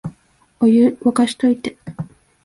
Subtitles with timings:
[0.59, 1.77] お湯、沸かしといて